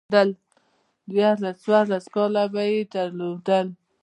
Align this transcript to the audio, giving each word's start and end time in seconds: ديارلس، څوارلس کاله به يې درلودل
ديارلس، 1.11 1.57
څوارلس 1.63 2.05
کاله 2.13 2.43
به 2.53 2.61
يې 2.71 2.79
درلودل 2.93 3.67